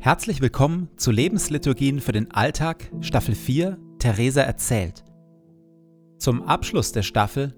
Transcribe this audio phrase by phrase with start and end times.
[0.00, 5.02] Herzlich willkommen zu Lebensliturgien für den Alltag, Staffel 4, Theresa erzählt.
[6.18, 7.56] Zum Abschluss der Staffel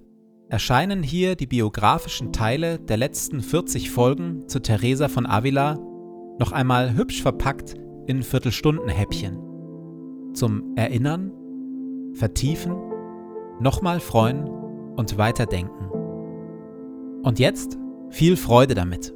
[0.49, 5.75] erscheinen hier die biografischen Teile der letzten 40 Folgen zu Theresa von Avila
[6.39, 7.75] noch einmal hübsch verpackt
[8.07, 10.33] in Viertelstundenhäppchen.
[10.33, 11.31] Zum Erinnern,
[12.15, 12.75] Vertiefen,
[13.61, 14.49] nochmal freuen
[14.97, 15.91] und weiterdenken.
[17.23, 17.77] Und jetzt
[18.09, 19.13] viel Freude damit.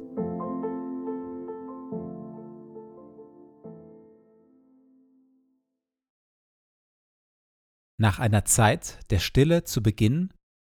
[7.99, 10.33] Nach einer Zeit der Stille zu Beginn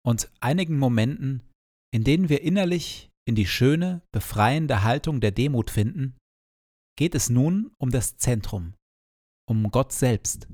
[0.05, 1.43] und einigen Momenten,
[1.93, 6.17] in denen wir innerlich in die schöne, befreiende Haltung der Demut finden,
[6.97, 8.73] geht es nun um das Zentrum,
[9.47, 10.47] um Gott selbst,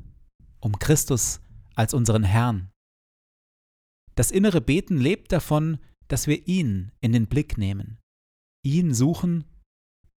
[0.60, 1.42] um Christus
[1.76, 2.72] als unseren Herrn.
[4.16, 8.00] Das innere Beten lebt davon, dass wir ihn in den Blick nehmen,
[8.64, 9.46] ihn suchen,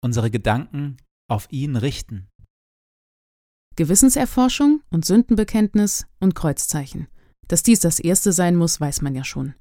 [0.03, 0.97] unsere Gedanken
[1.31, 2.29] auf ihn richten.
[3.77, 7.09] Gewissenserforschung und Sündenbekenntnis und Kreuzzeichen.
[7.49, 9.55] Dass dies das erste sein muss, weiß man ja schon.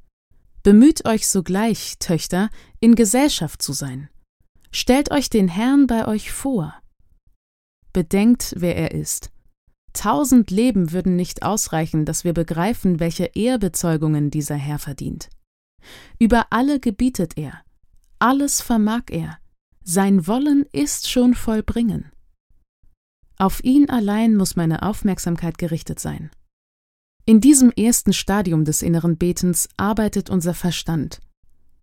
[0.63, 4.09] Bemüht euch sogleich, Töchter, in Gesellschaft zu sein.
[4.71, 6.73] Stellt euch den Herrn bei euch vor.
[7.93, 9.31] Bedenkt, wer er ist.
[9.93, 15.29] Tausend Leben würden nicht ausreichen, dass wir begreifen, welche Ehrbezeugungen dieser Herr verdient.
[16.19, 17.61] Über alle gebietet er,
[18.19, 19.39] alles vermag er,
[19.83, 22.11] sein Wollen ist schon vollbringen.
[23.41, 26.29] Auf ihn allein muss meine Aufmerksamkeit gerichtet sein.
[27.25, 31.21] In diesem ersten Stadium des inneren Betens arbeitet unser Verstand.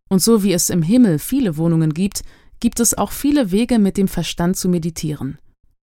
[0.09, 2.23] Und so wie es im Himmel viele Wohnungen gibt,
[2.61, 5.39] gibt es auch viele Wege, mit dem Verstand zu meditieren.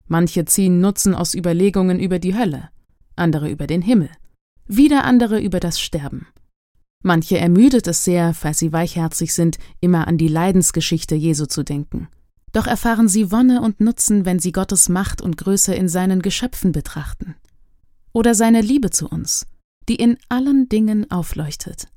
[0.07, 2.69] Manche ziehen Nutzen aus Überlegungen über die Hölle,
[3.15, 4.09] andere über den Himmel,
[4.65, 6.25] wieder andere über das Sterben.
[7.03, 12.07] Manche ermüdet es sehr, falls sie weichherzig sind, immer an die Leidensgeschichte Jesu zu denken.
[12.53, 16.71] Doch erfahren sie Wonne und Nutzen, wenn sie Gottes Macht und Größe in seinen Geschöpfen
[16.71, 17.35] betrachten.
[18.13, 19.47] Oder seine Liebe zu uns,
[19.87, 21.87] die in allen Dingen aufleuchtet.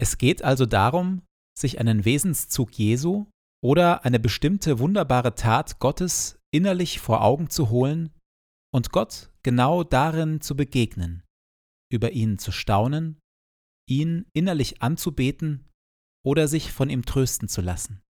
[0.00, 1.22] Es geht also darum,
[1.58, 3.26] sich einen Wesenszug Jesu
[3.62, 8.10] oder eine bestimmte wunderbare Tat Gottes innerlich vor Augen zu holen
[8.72, 11.22] und Gott genau darin zu begegnen,
[11.92, 13.18] über ihn zu staunen,
[13.88, 15.68] ihn innerlich anzubeten
[16.24, 18.02] oder sich von ihm trösten zu lassen.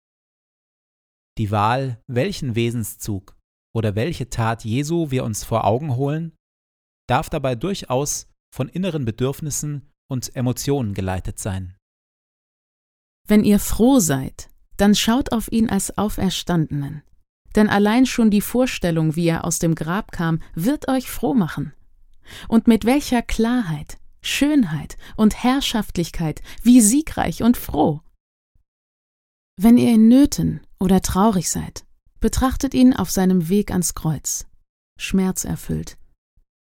[1.38, 3.36] Die Wahl, welchen Wesenszug
[3.74, 6.36] oder welche Tat Jesu wir uns vor Augen holen,
[7.08, 11.76] darf dabei durchaus von inneren Bedürfnissen und Emotionen geleitet sein.
[13.26, 17.02] Wenn ihr froh seid, dann schaut auf ihn als Auferstandenen,
[17.54, 21.72] denn allein schon die Vorstellung, wie er aus dem Grab kam, wird euch froh machen.
[22.48, 28.00] Und mit welcher Klarheit, Schönheit und Herrschaftlichkeit, wie siegreich und froh.
[29.56, 31.84] Wenn ihr in Nöten oder traurig seid,
[32.20, 34.46] betrachtet ihn auf seinem Weg ans Kreuz,
[34.98, 35.98] schmerzerfüllt,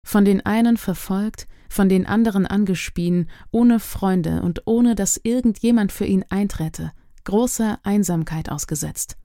[0.06, 6.04] von den einen verfolgt, von den anderen angespien, ohne Freunde und ohne dass irgendjemand für
[6.04, 6.92] ihn einträte,
[7.24, 9.16] großer Einsamkeit ausgesetzt.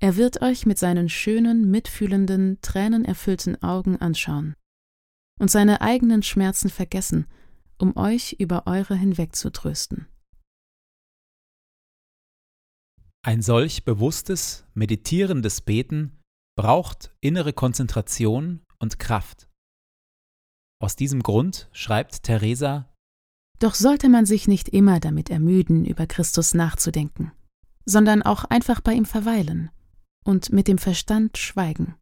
[0.00, 4.54] Er wird euch mit seinen schönen, mitfühlenden, tränenerfüllten Augen anschauen
[5.38, 7.26] und seine eigenen Schmerzen vergessen,
[7.78, 10.06] um euch über eure hinweg zu trösten.
[13.22, 16.18] Ein solch bewusstes, meditierendes Beten
[16.56, 19.48] braucht innere Konzentration und Kraft.
[20.80, 22.92] Aus diesem Grund schreibt Theresa
[23.58, 27.32] Doch sollte man sich nicht immer damit ermüden, über Christus nachzudenken,
[27.84, 29.70] sondern auch einfach bei ihm verweilen
[30.24, 31.96] und mit dem Verstand schweigen.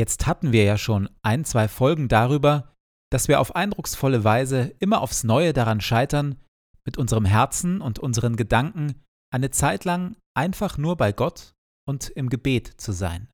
[0.00, 2.74] Jetzt hatten wir ja schon ein, zwei Folgen darüber,
[3.12, 6.40] dass wir auf eindrucksvolle Weise immer aufs Neue daran scheitern,
[6.86, 11.52] mit unserem Herzen und unseren Gedanken eine Zeit lang einfach nur bei Gott
[11.86, 13.28] und im Gebet zu sein.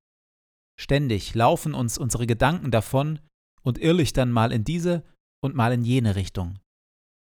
[0.76, 3.20] Ständig laufen uns unsere Gedanken davon
[3.62, 5.04] und irrlichtern mal in diese
[5.44, 6.58] und mal in jene Richtung.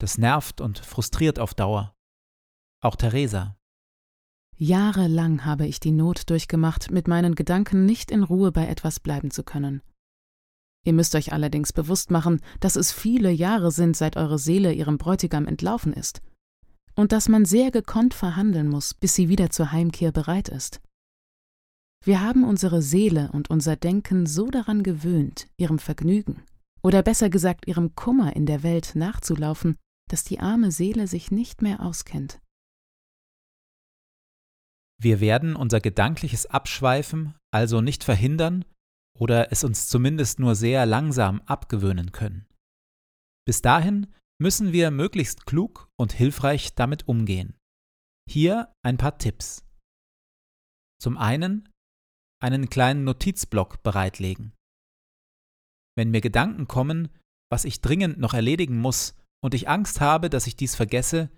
[0.01, 1.93] Das nervt und frustriert auf Dauer.
[2.83, 3.58] Auch Theresa.
[4.61, 9.31] Jahrelang habe ich die Not durchgemacht, mit meinen Gedanken nicht in Ruhe bei etwas bleiben
[9.31, 9.81] zu können.
[10.85, 14.97] Ihr müsst euch allerdings bewusst machen, dass es viele Jahre sind, seit eure Seele ihrem
[14.97, 16.21] Bräutigam entlaufen ist,
[16.93, 20.81] und dass man sehr gekonnt verhandeln muss, bis sie wieder zur Heimkehr bereit ist.
[22.03, 26.43] Wir haben unsere Seele und unser Denken so daran gewöhnt, ihrem Vergnügen,
[26.81, 29.77] oder besser gesagt ihrem Kummer in der Welt nachzulaufen,
[30.09, 32.41] dass die arme Seele sich nicht mehr auskennt.
[35.01, 38.65] Wir werden unser gedankliches Abschweifen also nicht verhindern
[39.17, 42.47] oder es uns zumindest nur sehr langsam abgewöhnen können.
[43.45, 47.57] Bis dahin müssen wir möglichst klug und hilfreich damit umgehen.
[48.29, 49.65] Hier ein paar Tipps.
[51.01, 51.69] Zum einen
[52.41, 54.53] einen kleinen Notizblock bereitlegen.
[55.97, 57.09] Wenn mir Gedanken kommen,
[57.51, 61.29] was ich dringend noch erledigen muss und ich Angst habe, dass ich dies vergesse,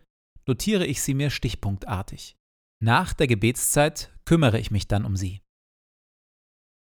[0.48, 2.36] notiere ich sie mir stichpunktartig.
[2.84, 5.42] Nach der Gebetszeit kümmere ich mich dann um sie.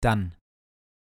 [0.02, 0.35] Dann,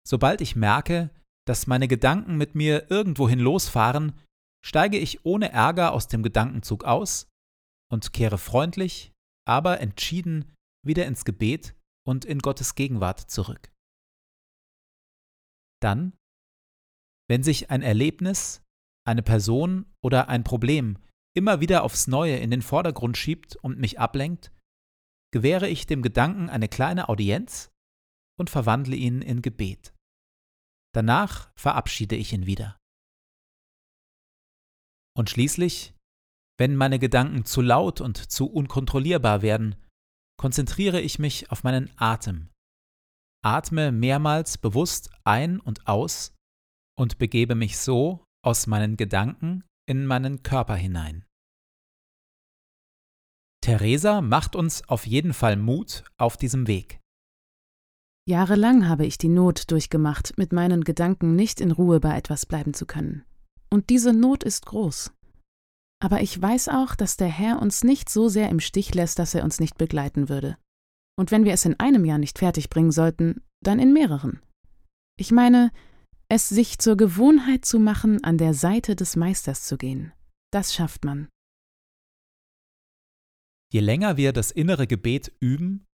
[0.07, 1.11] sobald ich merke,
[1.47, 4.19] dass meine Gedanken mit mir irgendwohin losfahren,
[4.65, 7.29] steige ich ohne Ärger aus dem Gedankenzug aus
[7.91, 9.13] und kehre freundlich,
[9.47, 10.53] aber entschieden
[10.85, 11.75] wieder ins Gebet
[12.07, 13.73] und in Gottes Gegenwart zurück.
[15.81, 16.13] Dann,
[17.29, 18.63] wenn sich ein Erlebnis,
[19.07, 20.99] eine Person oder ein Problem
[21.35, 24.52] immer wieder aufs Neue in den Vordergrund schiebt und mich ablenkt,
[25.33, 27.71] gewähre ich dem Gedanken eine kleine Audienz
[28.39, 29.95] und verwandle ihn in Gebet.
[30.95, 32.77] Danach verabschiede ich ihn wieder.
[35.17, 35.95] Und schließlich,
[36.59, 39.77] wenn meine Gedanken zu laut und zu unkontrollierbar werden,
[40.39, 42.51] konzentriere ich mich auf meinen Atem.
[43.45, 46.35] Atme mehrmals bewusst ein und aus
[46.99, 51.25] und begebe mich so aus meinen Gedanken in meinen Körper hinein.
[53.63, 56.99] Theresa macht uns auf jeden Fall Mut auf diesem Weg.
[58.29, 62.75] Jahrelang habe ich die Not durchgemacht, mit meinen Gedanken nicht in Ruhe bei etwas bleiben
[62.75, 63.25] zu können.
[63.71, 65.13] Und diese Not ist groß.
[66.03, 69.35] Aber ich weiß auch, dass der Herr uns nicht so sehr im Stich lässt, dass
[69.35, 70.57] er uns nicht begleiten würde.
[71.17, 74.41] Und wenn wir es in einem Jahr nicht fertigbringen sollten, dann in mehreren.
[75.17, 75.71] Ich meine,
[76.29, 80.13] es sich zur Gewohnheit zu machen, an der Seite des Meisters zu gehen.
[80.51, 81.29] Das schafft man.
[83.73, 85.87] Je länger wir das innere Gebet üben,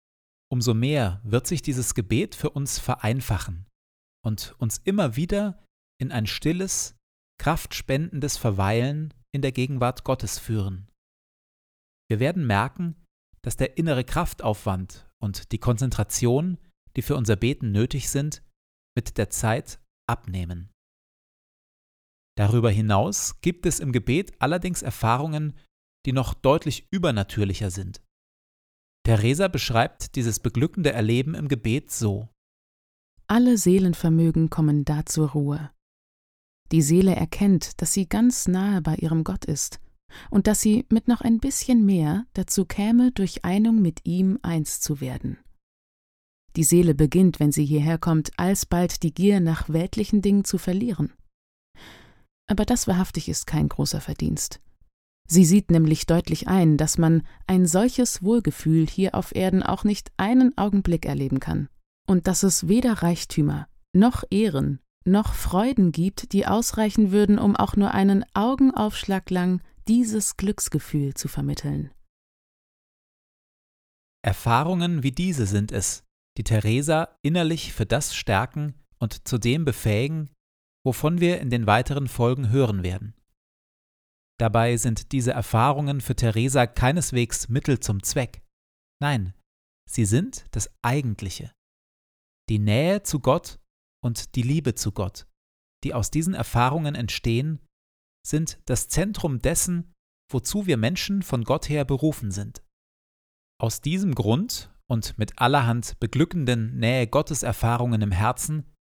[0.52, 3.68] umso mehr wird sich dieses Gebet für uns vereinfachen
[4.26, 5.64] und uns immer wieder
[6.02, 6.96] in ein stilles,
[7.40, 10.90] kraftspendendes Verweilen in der Gegenwart Gottes führen.
[12.10, 12.96] Wir werden merken,
[13.44, 16.58] dass der innere Kraftaufwand und die Konzentration,
[16.96, 18.42] die für unser Beten nötig sind,
[18.96, 19.80] mit der Zeit
[20.10, 20.72] abnehmen.
[22.40, 25.54] Darüber hinaus gibt es im Gebet allerdings Erfahrungen,
[26.06, 28.02] die noch deutlich übernatürlicher sind.
[29.04, 32.30] Theresa beschreibt dieses beglückende Erleben im Gebet so.
[33.28, 35.72] Alle Seelenvermögen kommen da zur Ruhe.
[36.72, 39.80] Die Seele erkennt, dass sie ganz nahe bei ihrem Gott ist
[40.30, 44.80] und dass sie mit noch ein bisschen mehr dazu käme, durch Einung mit ihm eins
[44.80, 45.38] zu werden.
[46.56, 51.14] Die Seele beginnt, wenn sie hierher kommt, alsbald die Gier nach weltlichen Dingen zu verlieren.
[52.50, 54.60] Aber das wahrhaftig ist kein großer Verdienst.
[55.28, 60.12] Sie sieht nämlich deutlich ein, dass man ein solches Wohlgefühl hier auf Erden auch nicht
[60.16, 61.68] einen Augenblick erleben kann,
[62.08, 67.76] und dass es weder Reichtümer, noch Ehren, noch Freuden gibt, die ausreichen würden, um auch
[67.76, 71.92] nur einen Augenaufschlag lang dieses Glücksgefühl zu vermitteln.
[74.24, 76.04] Erfahrungen wie diese sind es,
[76.38, 80.30] die Theresa innerlich für das stärken und zu dem befähigen,
[80.86, 83.14] wovon wir in den weiteren Folgen hören werden.
[84.40, 88.44] Dabei sind diese Erfahrungen für Theresa keineswegs Mittel zum Zweck.
[89.02, 89.34] Nein,
[89.90, 91.52] sie sind das Eigentliche.
[92.50, 93.60] Die Nähe zu Gott
[94.04, 95.28] und die Liebe zu Gott,
[95.84, 97.66] die aus diesen Erfahrungen entstehen,
[98.26, 99.94] sind das Zentrum dessen,
[100.32, 102.64] wozu wir Menschen von Gott her berufen sind.
[103.60, 108.72] Aus diesem Grund und mit allerhand beglückenden Nähe Gottes Erfahrungen im Herzen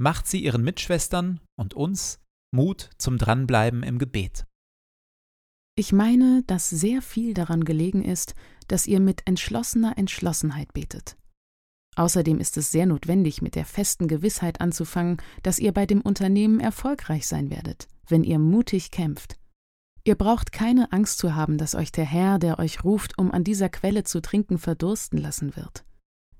[0.00, 2.20] macht sie ihren Mitschwestern und uns
[2.54, 4.47] Mut zum Dranbleiben im Gebet.
[5.78, 8.34] Ich meine, dass sehr viel daran gelegen ist,
[8.66, 11.16] dass ihr mit entschlossener Entschlossenheit betet.
[11.94, 16.58] Außerdem ist es sehr notwendig, mit der festen Gewissheit anzufangen, dass ihr bei dem Unternehmen
[16.58, 19.38] erfolgreich sein werdet, wenn ihr mutig kämpft.
[20.02, 23.44] Ihr braucht keine Angst zu haben, dass euch der Herr, der euch ruft, um an
[23.44, 25.84] dieser Quelle zu trinken, verdursten lassen wird.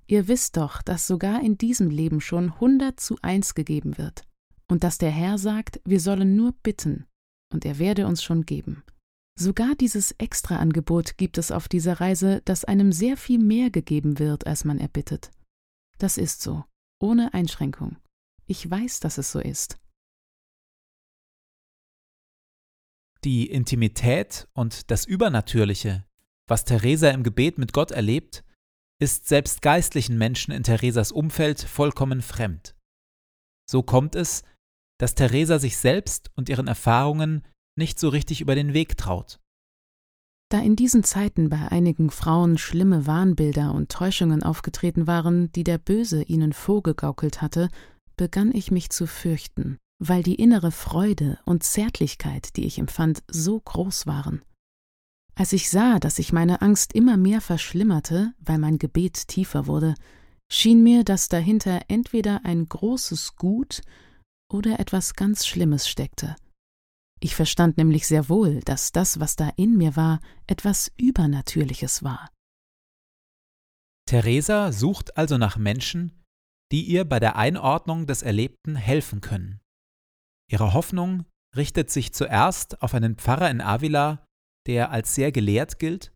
[0.09, 4.25] Ihr wisst doch, dass sogar in diesem Leben schon hundert zu eins gegeben wird,
[4.67, 7.07] und dass der Herr sagt, wir sollen nur bitten,
[7.53, 8.83] und er werde uns schon geben.
[9.41, 14.49] Sogar dieses Extraangebot gibt es auf dieser Reise, dass einem sehr viel mehr gegeben wird,
[14.49, 15.31] als man erbittet.
[15.99, 16.65] Das ist so,
[17.01, 17.99] ohne Einschränkung.
[18.47, 19.79] Ich weiß, dass es so ist.
[23.23, 26.05] Die Intimität und das Übernatürliche,
[26.49, 28.43] was Theresa im Gebet mit Gott erlebt,
[29.01, 32.75] ist selbst geistlichen Menschen in Theresas Umfeld vollkommen fremd.
[33.71, 34.43] So kommt es,
[34.99, 37.47] dass Theresa sich selbst und ihren Erfahrungen
[37.79, 39.39] nicht so richtig über den Weg traut.
[40.51, 45.79] Da in diesen Zeiten bei einigen Frauen schlimme Wahnbilder und Täuschungen aufgetreten waren, die der
[45.79, 47.69] Böse ihnen vorgegaukelt hatte,
[48.17, 53.61] begann ich mich zu fürchten, weil die innere Freude und Zärtlichkeit, die ich empfand, so
[53.61, 54.43] groß waren.
[55.35, 59.95] Als ich sah, dass sich meine Angst immer mehr verschlimmerte, weil mein Gebet tiefer wurde,
[60.51, 63.83] schien mir, dass dahinter entweder ein großes Gut
[64.51, 66.37] oder etwas ganz Schlimmes steckte.
[67.21, 72.31] Ich verstand nämlich sehr wohl, dass das, was da in mir war, etwas Übernatürliches war.
[74.09, 76.25] Theresa sucht also nach Menschen,
[76.73, 79.61] die ihr bei der Einordnung des Erlebten helfen können.
[80.51, 84.25] Ihre Hoffnung richtet sich zuerst auf einen Pfarrer in Avila,
[84.67, 86.13] der als sehr gelehrt gilt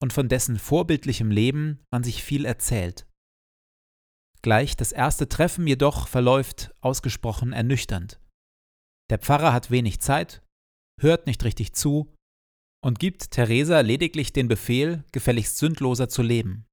[0.00, 3.06] und von dessen vorbildlichem Leben man sich viel erzählt.
[4.42, 8.19] Gleich das erste Treffen jedoch verläuft ausgesprochen ernüchternd.
[9.10, 10.42] Der Pfarrer hat wenig Zeit,
[11.00, 12.14] hört nicht richtig zu
[12.82, 16.66] und gibt Theresa lediglich den Befehl, gefälligst sündloser zu leben.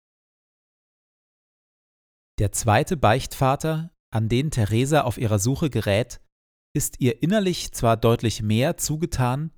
[2.39, 6.22] Der zweite Beichtvater, an den Theresa auf ihrer Suche gerät,
[6.75, 9.51] ist ihr innerlich zwar deutlich mehr zugetan,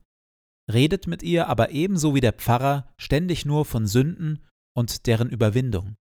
[0.72, 5.98] redet mit ihr aber ebenso wie der Pfarrer ständig nur von Sünden und deren Überwindung.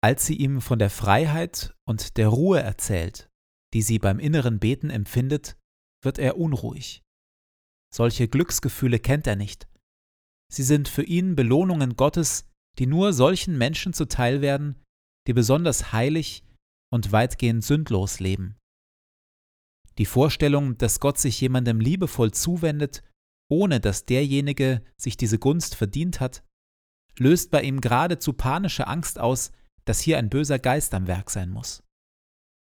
[0.00, 3.28] Als sie ihm von der Freiheit und der Ruhe erzählt,
[3.74, 5.56] die sie beim inneren Beten empfindet,
[6.02, 7.02] wird er unruhig.
[7.94, 9.68] Solche Glücksgefühle kennt er nicht.
[10.50, 12.46] Sie sind für ihn Belohnungen Gottes,
[12.78, 14.82] die nur solchen Menschen zuteil werden,
[15.26, 16.44] die besonders heilig
[16.90, 18.56] und weitgehend sündlos leben.
[19.98, 23.02] Die Vorstellung, dass Gott sich jemandem liebevoll zuwendet,
[23.50, 26.42] ohne dass derjenige sich diese Gunst verdient hat,
[27.18, 29.52] löst bei ihm geradezu panische Angst aus,
[29.84, 31.82] dass hier ein böser Geist am Werk sein muss.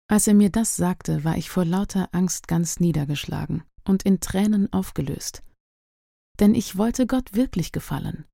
[0.09, 4.73] Als er mir das sagte, war ich vor lauter Angst ganz niedergeschlagen und in Tränen
[4.73, 5.43] aufgelöst.
[6.39, 8.25] Denn ich wollte Gott wirklich gefallen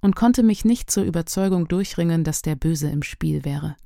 [0.00, 3.76] und konnte mich nicht zur Überzeugung durchringen, dass der Böse im Spiel wäre.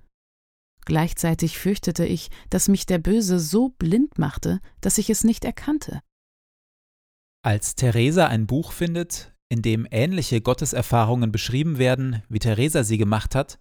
[0.87, 6.01] Gleichzeitig fürchtete ich, dass mich der Böse so blind machte, dass ich es nicht erkannte.
[7.43, 13.35] Als Theresa ein Buch findet, in dem ähnliche Gotteserfahrungen beschrieben werden, wie Theresa sie gemacht
[13.35, 13.59] hat,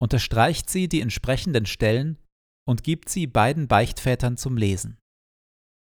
[0.00, 2.18] unterstreicht sie die entsprechenden Stellen
[2.66, 4.98] und gibt sie beiden Beichtvätern zum Lesen.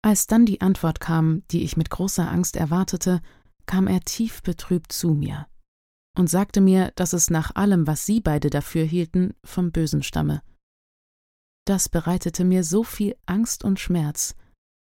[0.02, 3.22] Als dann die Antwort kam, die ich mit großer Angst erwartete,
[3.66, 5.48] kam er tief betrübt zu mir
[6.18, 10.42] und sagte mir, dass es nach allem, was sie beide dafür hielten, vom Bösen stamme.
[11.66, 14.36] Das bereitete mir so viel Angst und Schmerz,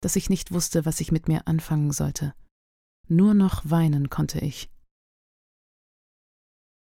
[0.03, 2.35] dass ich nicht wusste, was ich mit mir anfangen sollte.
[3.09, 4.71] Nur noch weinen konnte ich.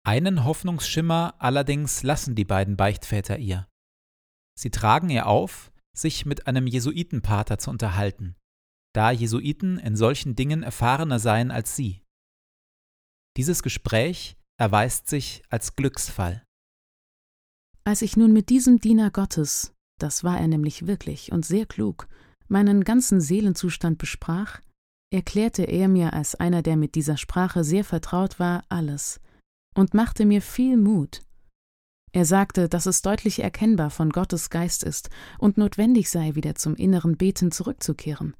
[0.04, 3.66] Einen Hoffnungsschimmer allerdings lassen die beiden Beichtväter ihr.
[4.58, 8.36] Sie tragen ihr auf, sich mit einem Jesuitenpater zu unterhalten,
[8.94, 12.02] da Jesuiten in solchen Dingen erfahrener seien als sie.
[13.36, 16.42] Dieses Gespräch erweist sich als Glücksfall.
[17.84, 22.08] Als ich nun mit diesem Diener Gottes, das war er nämlich wirklich und sehr klug,
[22.48, 24.60] meinen ganzen Seelenzustand besprach,
[25.12, 29.20] erklärte er mir als einer, der mit dieser Sprache sehr vertraut war, alles
[29.74, 31.22] und machte mir viel Mut,
[32.16, 36.74] er sagte, dass es deutlich erkennbar von Gottes Geist ist und notwendig sei, wieder zum
[36.74, 38.34] inneren Beten zurückzukehren.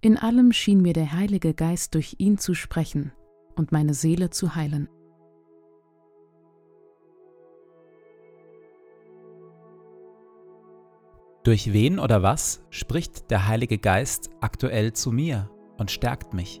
[0.00, 3.12] In allem schien mir der Heilige Geist durch ihn zu sprechen
[3.54, 4.88] und meine Seele zu heilen.
[11.44, 16.60] Durch wen oder was spricht der Heilige Geist aktuell zu mir und stärkt mich?